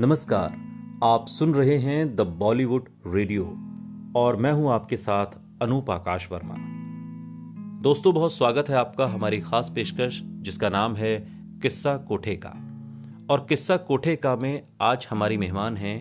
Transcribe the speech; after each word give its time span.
नमस्कार, 0.00 0.52
आप 1.04 1.26
सुन 1.28 1.52
रहे 1.54 1.76
हैं 1.78 2.14
द 2.16 2.20
बॉलीवुड 2.20 2.88
रेडियो 3.06 3.42
और 4.16 4.36
मैं 4.36 4.52
हूँ 4.52 4.70
आपके 4.72 4.96
साथ 4.96 5.26
अनूप 5.62 5.90
आकाश 5.90 6.28
वर्मा। 6.32 6.54
दोस्तों, 7.82 8.14
बहुत 8.14 8.32
स्वागत 8.32 8.68
है 8.68 8.76
आपका 8.76 9.06
हमारी 9.06 9.40
खास 9.40 9.70
पेशकश, 9.74 10.20
जिसका 10.24 10.68
नाम 10.68 10.96
है 10.96 11.16
किस्सा 11.62 11.96
कोठे 11.96 12.36
का 12.36 12.54
और 13.30 13.46
किस्सा 13.48 13.76
कोठे 13.76 14.16
का 14.16 14.34
में 14.36 14.62
आज 14.80 15.06
हमारी 15.10 15.36
मेहमान 15.36 15.76
हैं 15.76 15.96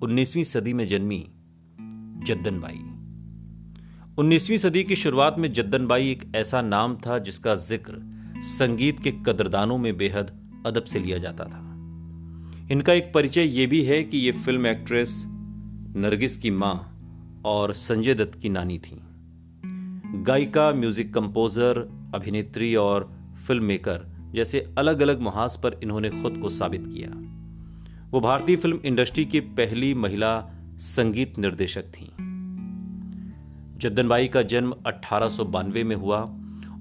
19वीं 0.00 0.44
सदी 0.44 0.72
में 0.72 0.86
जन्मी 0.86 1.24
जद्दन 2.26 2.60
बाई 2.60 2.84
19वीं 4.18 4.58
सदी 4.58 4.84
की 4.84 4.96
शुरुआत 4.96 5.38
में 5.38 5.52
जद्दन 5.52 5.86
बाई 5.86 6.10
एक 6.10 6.32
ऐसा 6.36 6.62
नाम 6.62 6.96
था 6.96 7.18
जिसका 7.18 7.54
ज़िक्र 7.54 8.40
संगीत 8.42 9.00
के 9.00 9.12
कदरदानों 9.26 9.78
में 9.78 9.96
बेहद 9.96 10.38
अदब 10.66 10.84
से 10.84 10.98
लिया 10.98 11.18
जाता 11.18 11.44
था। 11.44 11.71
इनका 12.72 12.92
एक 12.92 13.12
परिचय 13.14 13.42
ये 13.42 13.66
भी 13.66 13.82
है 13.82 14.04
कि 14.04 14.18
ये 14.18 14.32
फ़िल्म 14.32 14.66
एक्ट्रेस 14.66 15.24
नरगिस 15.96 16.36
की 16.36 16.50
माँ 16.50 17.02
और 17.44 17.72
संजय 17.72 18.14
दत्त 18.14 18.40
की 18.40 18.48
नानी 18.48 18.78
थी। 18.78 19.00
गायिका, 20.22 20.72
म्यूज़िक 20.72 21.14
कंपोजर, 21.14 21.78
अभिनेत्री 22.14 22.74
और 22.74 23.12
फ़िल्म 23.46 23.64
मेकर 23.64 24.30
जैसे 24.34 24.74
अलग 24.78 25.00
अलग 25.00 25.20
मुहाज 25.20 25.56
पर 25.56 25.80
इन्होंने 25.82 26.10
खुद 26.10 26.38
को 26.38 26.48
साबित 26.48 26.82
किया। 26.86 27.10
वो 28.10 28.20
भारतीय 28.20 28.56
फ़िल्म 28.56 28.80
इंडस्ट्री 28.84 29.24
की 29.24 29.40
पहली 29.40 29.94
महिला 29.94 30.50
संगीत 30.78 31.38
निर्देशक 31.38 31.82
थी। 31.82 32.06
जद्दनबाई 33.78 34.28
का 34.28 34.42
जन्म 34.42 34.74
अठारह 34.86 35.84
में 35.84 35.96
हुआ। 35.96 36.22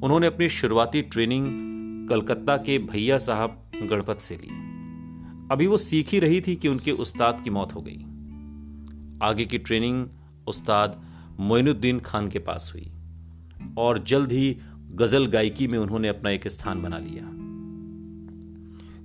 उन्होंने 0.04 0.28
अपनी 0.28 0.50
शुरुआती 0.50 1.02
ट्रेनिंग 1.02 1.48
कलकत्ता 2.10 2.58
के 2.58 2.78
भैया 2.78 3.18
साहब 3.18 3.72
गणपत 3.84 4.18
से 4.20 4.36
ली। 4.36 4.71
अभी 5.52 5.68
वो 5.68 5.78
सीख 5.78 6.10
ही 6.10 6.20
रही 6.20 6.42
थी 6.42 6.56
कि 6.56 6.68
उनके 6.68 6.92
उस्ताद 6.92 7.42
की 7.44 7.50
मौत 7.50 7.76
हो 7.76 7.82
गई। 7.82 8.02
आगे 9.28 9.46
की 9.46 9.58
ट्रेनिंग 9.58 10.08
उस्ताद 10.48 11.02
मोइनुद्दीन 11.40 12.00
खान 12.00 12.30
के 12.30 12.40
पास 12.40 12.72
हुई 12.76 12.92
और 13.78 14.00
जल्द 14.00 14.32
ही 14.32 14.58
गज़ल 14.92 15.26
गायकी 15.26 15.68
में 15.68 15.80
उन्होंने 15.80 16.08
अपना 16.08 16.30
एक 16.30 16.48
स्थान 16.48 16.82
बना 16.82 16.98
लिया। 16.98 17.24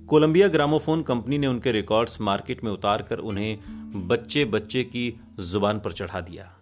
कोलंबिया 0.05 0.47
ग्रामोफोन 0.47 1.01
कंपनी 1.01 1.37
ने 1.37 1.47
उनके 1.47 1.71
रिकॉर्ड्स 1.71 2.21
मार्केट 2.21 2.63
में 2.63 2.71
उतारकर 2.71 3.17
उन्हें 3.17 3.59
बच्चे 4.07 4.45
बच्चे 4.45 4.83
की 4.83 5.19
ज़ुबान 5.39 5.79
पर 5.79 5.91
चढ़ा 5.91 6.21
दिया। 6.21 6.59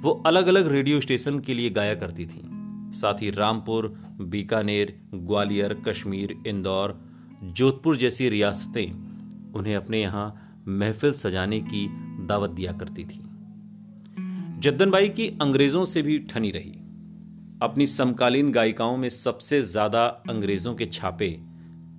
वो 0.00 0.10
अलग 0.26 0.46
अलग 0.46 0.66
रेडियो 0.66 1.00
स्टेशन 1.00 1.38
के 1.38 1.54
लिए 1.54 1.70
गाया 1.70 1.94
करती 1.94 2.26
थी। 2.26 2.42
साथ 2.98 3.14
ही 3.14 3.30
रामपुर, 3.30 3.88
बीकानेर, 4.20 5.00
ग्वालियर, 5.14 5.74
कश्मीर, 5.88 6.42
इंदौर, 6.46 7.00
जोधपुर 7.44 7.96
जैसी 7.96 8.28
रियासतें 8.28 9.03
उन्हें 9.56 9.76
अपने 9.76 10.00
यहाँ 10.02 10.26
महफिल 10.68 11.12
सजाने 11.12 11.60
की 11.60 11.86
दावत 12.26 12.50
दिया 12.50 12.72
करती 12.72 13.04
थी। 13.04 13.20
जद्दनबाई 14.60 15.08
की 15.08 15.28
अंग्रेज़ों 15.42 15.84
से 15.84 16.02
भी 16.02 16.18
ठनी 16.18 16.50
रही। 16.50 16.72
अपनी 17.62 17.86
समकालीन 17.86 18.50
गायिकाओं 18.52 18.96
में 18.96 19.08
सबसे 19.08 19.62
ज़्यादा 19.62 20.04
अंग्रेज़ों 20.04 20.74
के 20.74 20.86
छापे 20.86 21.28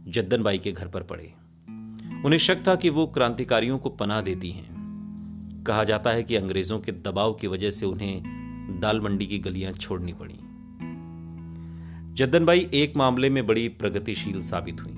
जद्दनबाई 0.07 0.57
के 0.57 0.71
घर 0.71 0.87
पर 0.87 1.03
पड़े। 1.03 1.33
उन्हें 2.25 2.37
शक 2.37 2.67
था 2.67 2.75
कि 2.75 2.89
वो 2.89 3.05
क्रांतिकारियों 3.07 3.77
को 3.77 3.89
पनाह 3.89 4.21
देती 4.21 4.51
हैं। 4.51 5.63
कहा 5.67 5.83
जाता 5.83 6.09
है 6.09 6.23
कि 6.23 6.35
अंग्रेज़ों 6.35 6.79
के 6.79 6.91
दबाव 6.91 7.33
की 7.33 7.47
वजह 7.47 7.71
से 7.71 7.85
उन्हें 7.85 8.79
दाल 8.81 9.01
मंडी 9.01 9.25
की 9.25 9.39
गलियाँ 9.39 9.73
छोड़नी 9.73 10.13
पड़ी। 10.13 10.39
जद्दनबाई 12.13 12.69
एक 12.73 12.97
मामले 12.97 13.29
में 13.29 13.47
बड़ी 13.47 13.67
प्रगतिशील 13.69 14.41
साबित 14.41 14.81
हुई। 14.81 14.94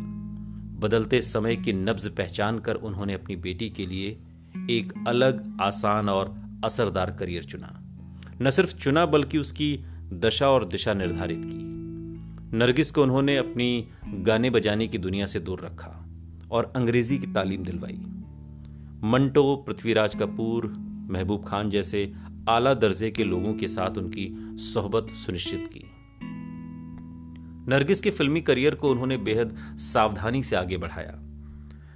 बदलते 0.77 1.21
समय 1.21 1.55
की 1.55 1.73
नब्ज 1.73 2.07
पहचान 2.07 2.59
कर 2.59 2.75
उन्होंने 2.75 3.13
अपनी 3.13 3.35
बेटी 3.35 3.69
के 3.69 3.85
लिए 3.85 4.17
एक 4.69 4.93
अलग, 5.07 5.57
आसान 5.61 6.09
और 6.09 6.35
असरदार 6.65 7.11
करियर 7.11 7.43
चुना। 7.43 7.83
न 8.41 8.49
सिर्फ़ 8.49 8.75
चुना, 8.75 9.05
बल्कि 9.05 9.37
उसकी 9.37 9.79
दशा 10.13 10.49
और 10.49 10.65
दिशा 10.65 10.93
निर्धारित 10.93 11.41
की। 11.45 11.77
नरगिस 12.57 12.91
को 12.91 13.03
उन्होंने 13.03 13.37
अपनी 13.37 13.87
गाने 14.07 14.49
बजाने 14.49 14.87
की 14.87 14.97
दुनिया 14.97 15.25
से 15.25 15.39
दूर 15.39 15.61
रखा 15.61 16.09
और 16.51 16.73
अंग्रेज़ी 16.75 17.17
की 17.17 17.27
तालीम 17.27 17.63
दिलवाई। 17.63 18.01
मंटो, 19.03 19.55
पृथ्वीराज 19.55 20.15
कपूर, 20.15 20.65
महबूब 21.11 21.45
खान 21.45 21.69
जैसे 21.69 22.13
आला 22.49 22.73
दर्जे 22.73 23.11
के 23.11 23.23
लोगों 23.23 23.53
के 23.53 23.67
साथ 23.67 23.97
उनकी 23.97 24.37
सोहबत 24.59 25.07
सुनिश्चित 25.09 25.69
की। 25.73 25.91
नरगिस 27.69 28.01
के 28.01 28.11
फिल्मी 28.11 28.41
करियर 28.41 28.75
को 28.75 28.91
उन्होंने 28.91 29.17
बेहद 29.17 29.55
सावधानी 29.77 30.43
से 30.43 30.55
आगे 30.55 30.77
बढ़ाया। 30.77 31.21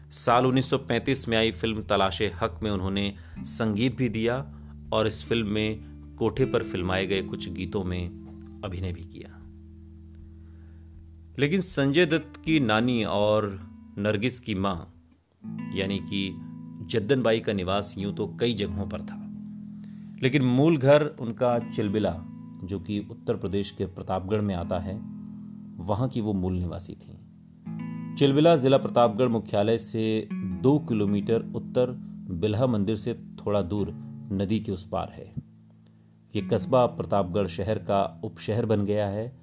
साल 0.10 0.46
1935 0.46 1.28
में 1.30 1.38
आई 1.38 1.52
फ़िल्म 1.52 1.82
तलाशे 1.82 2.28
हक 2.28 2.60
में 2.64 2.72
उन्होंने 2.72 3.16
संगीत 3.40 3.98
भी 3.98 4.10
दिया 4.10 4.56
और 4.94 5.08
इस 5.08 5.26
फ़िल्म 5.26 5.48
में 5.48 5.92
कोठे 6.20 6.46
पर 6.46 6.64
फिल्माए 6.64 7.06
गए 7.06 7.22
कुछ 7.22 7.50
गीतों 7.50 7.84
में 7.84 8.10
अभिनय 8.66 8.92
भी 8.92 9.02
किया। 9.02 9.38
लेकिन 11.40 11.62
संजय 11.62 12.06
दत्त 12.06 12.42
की 12.46 12.60
नानी 12.60 13.04
और 13.04 13.60
नरगिस 13.98 14.40
की 14.40 14.56
माँ, 14.56 14.94
यानी 15.76 16.00
कि 16.00 16.36
जद्दनबाई 16.90 17.40
का 17.40 17.54
निवास 17.54 17.96
यूँ 17.98 18.16
तो 18.16 18.38
कई 18.40 18.54
जगहों 18.54 18.90
पर 18.90 19.02
था। 19.02 19.32
लेकिन 20.24 20.42
मूल 20.42 20.78
घर 20.78 21.06
उनका 21.06 21.60
चिलबिला, 21.60 22.22
जो 22.64 22.80
कि 22.80 23.08
उत्तर 23.12 23.36
प्रदेश 23.36 23.72
के 23.72 23.86
प्रतापगढ़ 23.86 24.42
में 24.42 24.56
आता 24.56 24.80
है 24.80 25.11
वहाँ 25.78 26.10
की 26.10 26.22
वो 26.22 26.34
मूल 26.34 26.54
निवासी 26.54 26.94
थी। 26.94 27.18
चिलबिला 28.18 28.56
जिला 28.56 28.78
प्रतापगढ़ 28.78 29.28
मुख्यालय 29.28 29.78
से 29.78 30.30
दो 30.34 30.80
किलोमीटर 30.80 31.52
उत्तर 31.56 31.92
बिल्हा 32.32 32.68
मंदिर 32.68 32.96
से 32.96 33.14
थोड़ा 33.14 33.62
दूर 33.62 33.92
नदी 34.32 34.60
के 34.60 34.72
उस 34.72 34.90
पार 34.90 35.10
है। 35.10 35.34
ये 36.36 36.42
कस्बा 36.42 36.86
प्रतापगढ़ 36.86 37.48
शहर 37.48 37.80
का 37.80 38.22
उपशहर 38.24 38.66
बन 38.66 38.86
गया 38.86 39.08
है 39.08 39.38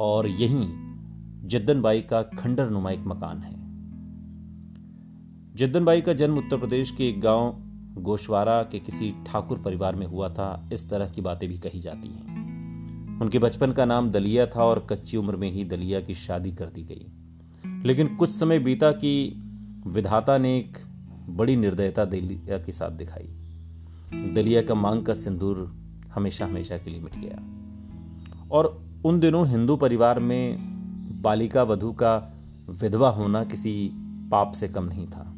और 0.00 0.26
यहीं 0.26 0.68
जद्दनबाई 1.48 2.00
का 2.00 2.22
खंडर 2.22 2.70
नुमा 2.70 2.90
एक 2.90 3.00
मकान 3.00 3.38
है। 3.38 3.60
जद्दनबाई 5.54 6.00
का 6.00 6.12
जन्म 6.12 6.38
उत्तर 6.38 6.56
प्रदेश 6.56 6.90
के 6.90 7.08
एक 7.08 7.20
गाँव 7.20 7.66
गोशवारा 8.02 8.62
के 8.62 8.78
किसी 8.78 9.14
ठाकुर 9.26 9.58
परिवार 9.58 9.96
में 9.96 10.06
हुआ 10.06 10.28
था, 10.28 10.68
इस 10.72 10.90
तरह 10.90 11.08
की 11.08 11.20
बातें 11.20 11.48
भी 11.48 11.58
कही 11.58 11.80
जाती 11.80 12.08
हैं। 12.08 12.39
उनके 13.20 13.38
बचपन 13.38 13.72
का 13.72 13.84
नाम 13.84 14.10
दलिया 14.10 14.46
था 14.46 14.64
और 14.64 14.86
कच्ची 14.90 15.16
उम्र 15.16 15.36
में 15.36 15.52
ही 15.52 15.64
दलिया 15.64 16.00
की 16.00 16.14
शादी 16.14 16.52
कर 16.52 16.66
दी 16.66 16.82
गई। 16.82 17.06
लेकिन 17.86 18.16
कुछ 18.16 18.30
समय 18.30 18.58
बीता 18.58 18.92
कि 18.92 19.42
विधाता 19.86 20.38
ने 20.38 20.58
एक 20.58 20.78
बड़ी 21.28 21.56
निर्दयता 21.56 22.04
दलिया 22.04 22.58
के 22.58 22.72
साथ 22.72 22.90
दिखाई। 22.90 23.26
दलिया 24.34 24.62
का 24.62 24.74
मांग 24.74 25.02
का 25.02 25.14
सिंदूर 25.14 25.76
हमेशा 26.14 26.46
हमेशा 26.46 26.78
के 26.78 26.90
लिए 26.90 27.00
मिट 27.00 27.14
गया। 27.16 27.60
और 28.50 28.84
उन 29.04 29.20
दिनों 29.20 29.48
हिंदू 29.48 29.76
परिवार 29.76 30.20
में 30.20 30.56
बालिका 31.22 31.62
वधु 31.62 31.92
का 31.92 32.34
विधवा 32.82 33.10
होना 33.10 33.44
किसी 33.44 33.90
पाप 34.30 34.52
से 34.52 34.68
कम 34.68 34.84
नहीं 34.84 35.06
था। 35.06 35.32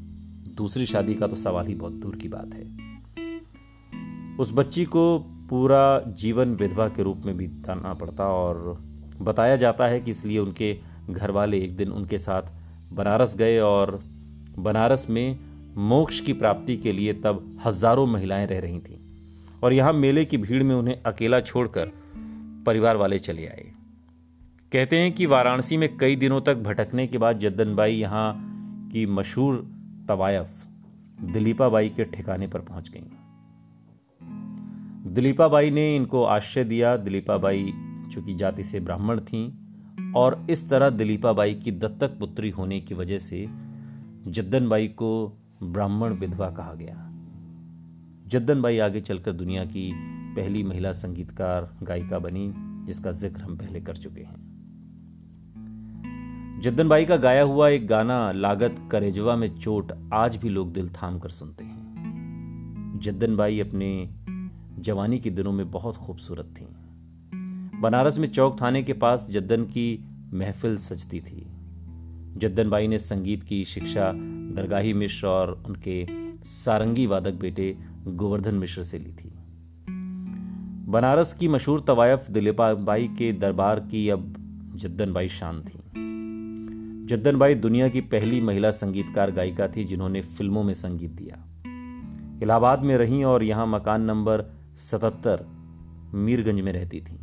दूसरी 0.54 0.86
शादी 0.86 1.14
का 1.14 1.26
तो 1.26 1.36
सवाल 1.36 1.66
ही 1.66 1.74
बहुत 1.74 1.92
दूर 1.92 2.16
की 2.16 2.28
बात 2.28 2.50
है। 2.54 2.82
उस 4.36 4.52
बच्ची 4.52 4.84
को 4.84 5.28
पूरा 5.52 6.00
जीवन 6.18 6.54
विधवा 6.54 6.86
के 6.88 7.02
रूप 7.02 7.22
में 7.26 7.36
बिताना 7.36 7.92
पड़ता 7.94 8.24
और 8.24 8.58
बताया 9.22 9.56
जाता 9.56 9.86
है 9.86 10.00
कि 10.00 10.10
इसलिए 10.10 10.38
उनके 10.38 10.72
घर 11.10 11.30
वाले 11.30 11.58
एक 11.58 11.76
दिन 11.76 11.90
उनके 11.92 12.18
साथ 12.18 12.42
बनारस 12.92 13.36
गए 13.36 13.58
और 13.58 14.00
बनारस 14.58 15.06
में 15.10 15.38
मोक्ष 15.76 16.20
की 16.20 16.32
प्राप्ति 16.32 16.76
के 16.76 16.92
लिए 16.92 17.12
तब 17.14 17.60
हज़ारों 17.66 18.06
महिलाएँ 18.06 18.46
रह 18.46 18.60
रही 18.60 18.78
थीं 18.78 18.98
और 19.62 19.72
यहाँ 19.72 19.92
मेले 19.92 20.24
की 20.24 20.36
भीड़ 20.36 20.62
में 20.62 20.74
उन्हें 20.74 21.02
अकेला 21.02 21.40
छोड़कर 21.40 21.92
परिवार 22.66 22.96
वाले 22.96 23.18
चले 23.18 23.46
आए। 23.46 23.70
कहते 24.72 24.96
हैं 24.96 25.12
कि 25.12 25.26
वाराणसी 25.26 25.76
में 25.76 25.96
कई 25.98 26.16
दिनों 26.16 26.40
तक 26.40 26.56
भटकने 26.56 27.06
के 27.06 27.18
बाद 27.18 27.38
जद्दनबाई 27.38 27.92
यहाँ 27.92 28.32
की 28.92 29.06
मशहूर 29.06 29.66
तवायफ 30.08 30.64
दिलीपाबाई 31.32 31.88
के 31.88 32.04
ठिकाने 32.04 32.46
पर 32.46 32.60
पहुँच 32.60 32.90
गईं। 32.90 33.21
दिलीपाबाई 35.06 35.70
ने 35.70 35.96
इनको 35.96 36.24
आश्रय 36.24 36.64
दिया। 36.64 36.96
दिलीपाबाई 36.96 37.72
चूँकि 38.12 38.34
जाति 38.34 38.62
से 38.62 38.80
ब्राह्मण 38.80 39.20
थीं 39.20 40.12
और 40.12 40.46
इस 40.50 40.70
तरह 40.70 40.90
दिलीपाबाई 40.90 41.54
की 41.54 41.72
दत्तक 41.72 42.18
पुत्री 42.18 42.50
होने 42.50 42.80
की 42.80 42.94
वजह 42.94 43.18
से 43.18 43.48
जद्दनबाई 44.26 44.88
को 44.88 45.38
ब्राह्मण 45.62 46.12
विधवा 46.12 46.50
कहा 46.50 46.74
गया। 46.74 46.94
जद्दनबाई 48.26 48.78
आगे 48.78 49.00
चलकर 49.00 49.32
दुनिया 49.32 49.64
की 49.64 49.92
पहली 50.36 50.62
महिला 50.62 50.92
संगीतकार, 50.92 51.76
गायिका 51.82 52.18
बनी, 52.18 52.52
जिसका 52.86 53.10
ज़िक्र 53.10 53.42
हम 53.42 53.56
पहले 53.56 53.80
कर 53.80 53.96
चुके 53.96 54.20
हैं। 54.20 54.40
जद्दनबाई 56.60 57.04
का 57.04 57.16
गाया 57.16 57.42
हुआ 57.42 57.68
एक 57.68 57.86
गाना, 57.86 58.32
लागत 58.32 58.88
करेजवा 58.92 59.36
में 59.36 59.58
चोट 59.58 59.92
आज 60.12 60.36
भी 60.36 60.48
लोग 60.48 60.72
दिल 60.72 60.88
थाम 60.88 61.18
कर 61.18 61.28
सुनते 61.28 61.64
हैं। 61.64 63.00
जद्दनबाई 63.02 63.60
अपने 63.60 64.10
जवानी 64.82 65.18
के 65.18 65.30
दिनों 65.30 65.52
में 65.52 65.70
बहुत 65.70 65.96
खूबसूरत 65.96 66.54
थी। 66.60 66.66
बनारस 67.80 68.18
में 68.18 68.28
चौक 68.28 68.60
थाने 68.60 68.82
के 68.82 68.92
पास 68.92 69.26
जद्दन 69.30 69.64
की 69.64 70.04
महफिल 70.34 70.76
सजती 70.76 71.20
थी। 71.20 71.46
जद्दन 72.36 72.70
बाई 72.70 72.88
ने 72.88 72.98
संगीत 72.98 73.42
की 73.42 73.64
शिक्षा 73.64 74.12
दरगाही 74.56 74.92
मिश्र 74.92 75.26
और 75.26 75.62
उनके 75.66 76.06
सारंगी 76.44 77.06
वादक 77.06 77.32
बेटे 77.32 77.76
गोवर्धन 78.06 78.54
मिश्र 78.54 78.82
से 78.82 78.98
ली 78.98 79.12
थी। 79.12 79.32
बनारस 80.90 81.32
की 81.32 81.48
मशहूर 81.48 81.80
तवायफ 81.80 82.30
दिलीपा 82.30 82.74
बाई 82.74 83.08
के 83.08 83.32
दरबार 83.32 83.80
की 83.80 84.08
अब 84.08 84.34
जद्दन 84.74 85.12
बाई 85.12 85.28
शान 85.28 85.60
थी। 85.60 85.78
जद्दन 87.06 87.36
बाई 87.36 87.54
दुनिया 87.54 87.88
की 87.88 88.00
पहली 88.00 88.40
महिला 88.40 88.70
संगीतकार 88.70 89.30
गायिका 89.30 89.68
थी 89.68 89.84
जिन्होंने 89.84 90.20
फ़िल्मों 90.20 90.62
में 90.62 90.74
संगीत 90.74 91.10
दिया। 91.10 91.48
इलाहाबाद 92.42 92.82
में 92.82 92.96
रहीं 92.96 93.24
और 93.24 93.42
यहाँ 93.42 93.66
मकान 93.66 94.02
नंबर 94.02 94.61
सतहत्तर 94.76 95.46
मीरगंज 96.14 96.60
में 96.60 96.72
रहती 96.72 97.00
थी। 97.00 97.20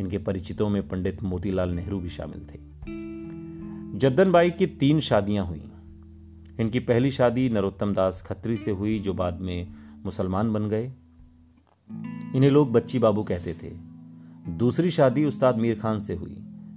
इनके 0.00 0.18
परिचितों 0.18 0.68
में 0.68 0.88
पंडित 0.88 1.22
मोतीलाल 1.22 1.70
नेहरू 1.70 2.00
भी 2.00 2.08
शामिल 2.08 2.40
थे। 2.40 2.58
जद्दन 3.98 4.32
बाई 4.32 4.50
की 4.50 4.66
तीन 4.66 5.00
शादियाँ 5.00 5.46
हुई। 5.46 5.70
इनकी 6.60 6.78
पहली 6.78 7.10
शादी 7.10 7.48
नरोत्तम 7.48 7.94
दास 7.94 8.22
खत्री 8.22 8.56
से 8.56 8.70
हुई, 8.70 8.98
जो 8.98 9.14
बाद 9.14 9.40
में 9.40 9.74
मुसलमान 10.04 10.52
बन 10.52 10.68
गए। 10.68 10.92
इन्हें 12.36 12.50
लोग 12.50 12.72
बच्ची 12.72 12.98
बाबू 12.98 13.22
कहते 13.22 13.54
थे। 13.54 13.70
दूसरी 14.52 14.90
शादी 14.90 15.24
उस्ताद 15.24 15.56
मीर 15.58 15.78
खान 15.78 15.98
से 15.98 16.14
हुई, 16.14 16.36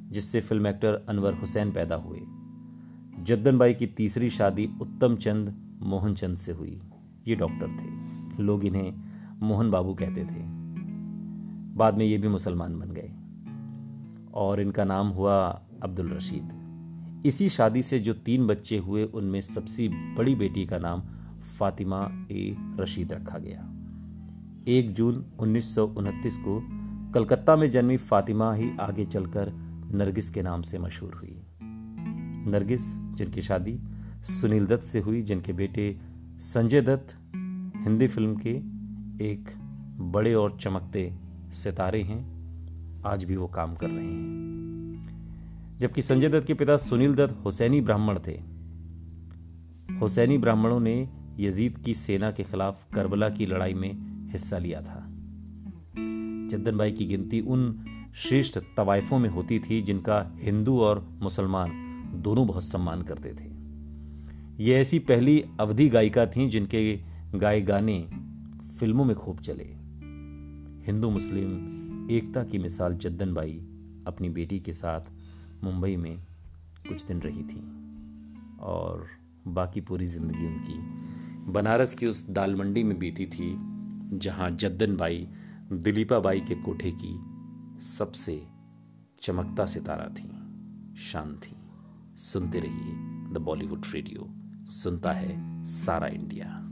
जिससे 0.09 0.41
फ़िल्म 0.41 0.67
एक्टर 0.67 1.05
अनवर 1.09 1.33
हुसैन 1.33 1.71
पैदा 1.71 1.95
हुए। 1.95 2.19
जद्दन 3.23 3.57
बाई 3.57 3.73
की 3.73 3.87
तीसरी 3.87 4.29
शादी 4.29 4.69
उत्तम 4.81 5.15
चंद 5.15 5.77
मोहन 5.81 6.15
चंद 6.15 6.37
से 6.37 6.51
हुई। 6.51 6.79
ये 7.27 7.35
डॉक्टर 7.35 7.67
थे। 7.67 8.07
लोग 8.43 8.65
इन्हें 8.65 9.06
मोहन 9.41 9.71
बाबू 9.71 9.93
कहते 9.93 10.23
थे। 10.23 10.57
बाद 11.75 11.97
में 11.97 12.05
ये 12.05 12.17
भी 12.17 12.27
मुसलमान 12.27 12.79
बन 12.79 12.91
गए। 12.91 13.13
और 14.33 14.61
इनका 14.61 14.83
नाम 14.83 15.07
हुआ 15.07 15.61
अब्दुल 15.83 16.09
रशीद। 16.09 16.67
इसी 17.25 17.49
शादी 17.49 17.81
से 17.81 17.99
जो 17.99 18.13
तीन 18.13 18.47
बच्चे 18.47 18.77
हुए, 18.77 19.03
उनमें 19.03 19.41
सबसे 19.41 19.87
बड़ी 19.87 20.35
बेटी 20.35 20.65
का 20.65 20.77
नाम 20.77 21.01
फातिमा 21.39 22.27
ए 22.31 22.55
रशीद 22.59 23.13
रखा 23.13 23.37
गया। 23.37 23.73
एक 24.67 24.91
जून 24.91 25.25
उन्नीस 25.39 25.75
सौ 25.75 25.87
उनतीस 25.87 26.37
को 26.37 26.67
कलकत्ता 27.11 27.55
में 27.55 27.71
जन्मी 27.71 27.97
फातिमा 27.97 28.53
ही 28.53 28.71
आगे 28.81 29.05
चलकर 29.05 29.51
नरगिस 29.93 30.29
के 30.29 30.41
नाम 30.41 30.61
से 30.61 30.79
मशहूर 30.79 31.13
हुई। 31.13 31.45
नरगिस, 32.51 32.97
जिनकी 32.97 33.41
शादी 33.41 33.79
सुनील 34.21 34.65
दत्त 34.65 34.83
से 34.83 34.99
हुई, 34.99 35.21
जिनके 35.21 35.53
बेटे 35.53 35.99
संजय 36.37 36.81
दत्त 36.81 37.17
हिंदी 37.83 38.07
फ़िल्म 38.07 38.35
के 38.35 38.76
एक 39.21 39.49
बड़े 39.99 40.33
और 40.33 40.57
चमकते 40.61 41.13
सितारे 41.51 42.01
हैं। 42.01 42.37
आज 43.05 43.23
भी 43.23 43.35
वो 43.35 43.47
काम 43.47 43.75
कर 43.75 43.89
रहे 43.89 44.05
हैं। 44.05 44.27
जबकि 45.77 46.01
संजय 46.01 46.29
दत्त 46.29 46.47
के 46.47 46.53
पिता 46.53 46.77
सुनील 46.77 47.15
दत्त 47.15 47.41
हुसैनी 47.45 47.81
ब्राह्मण 47.81 48.19
थे। 48.27 48.31
हुसैनी 50.01 50.37
ब्राह्मणों 50.37 50.79
ने 50.79 51.09
यजीद 51.39 51.77
की 51.77 51.93
सेना 51.93 52.31
के 52.31 52.43
खिलाफ 52.43 52.93
करबला 52.93 53.29
की 53.29 53.45
लड़ाई 53.45 53.73
में 53.73 53.91
हिस्सा 54.31 54.57
लिया 54.57 54.81
था। 54.81 55.05
जद्दन 56.51 56.77
भाई 56.77 56.91
की 56.91 57.05
गिनती 57.05 57.41
उन 57.41 57.85
श्रेष्ठ 58.15 58.59
तवाइफों 58.77 59.19
में 59.19 59.29
होती 59.29 59.59
थी 59.59 59.81
जिनका 59.81 60.35
हिंदू 60.41 60.79
और 60.79 61.09
मुसलमान 61.21 61.69
दोनों 62.15 62.47
बहुत 62.47 62.63
सम्मान 62.63 63.01
करते 63.01 63.33
थे। 63.33 63.49
ये 64.63 64.75
ऐसी 64.75 64.99
पहली 64.99 65.45
अवधि 65.59 65.89
गायिका 65.89 66.25
थीं 66.25 66.49
जिनके 66.49 66.99
गाए 67.35 67.61
गाने 67.61 68.26
फ़िल्मों 68.79 69.05
में 69.05 69.15
खूब 69.15 69.39
चले। 69.39 69.63
हिंदू, 70.85 71.09
मुस्लिम, 71.09 72.07
एकता 72.11 72.43
की 72.43 72.57
मिसाल 72.57 72.93
जद्दन 72.93 73.33
बाई 73.33 73.53
अपनी 74.07 74.29
बेटी 74.29 74.59
के 74.59 74.73
साथ 74.73 75.09
मुंबई 75.63 75.95
में 75.97 76.17
कुछ 76.87 77.05
दिन 77.05 77.19
रही 77.19 77.43
थी 77.43 77.61
और 78.59 79.05
बाकी 79.47 79.81
पूरी 79.81 80.05
ज़िंदगी 80.05 80.45
उनकी 80.47 81.51
बनारस 81.51 81.93
की 81.93 82.05
उस 82.05 82.25
दाल 82.29 82.55
मंडी 82.55 82.83
में 82.83 82.97
बीती 82.99 83.25
थी, 83.25 83.55
जहाँ 84.13 84.49
जद्दन 84.51 84.95
बाई 84.97 85.27
दिलीपा 85.73 86.19
बाई 86.19 86.41
के 86.41 86.55
कोठे 86.55 86.91
की 86.91 87.17
सबसे 87.85 88.41
चमकता 89.21 89.65
सितारा 89.65 90.07
थी, 90.09 90.29
शान 91.01 91.35
थी। 91.37 91.55
सुनते 92.17 92.59
रहिए 92.59 93.33
द 93.33 93.41
बॉलीवुड 93.41 93.85
रेडियो 93.93 94.29
सुनता 94.71 95.11
है 95.11 95.65
सारा 95.65 96.07
इंडिया। 96.07 96.63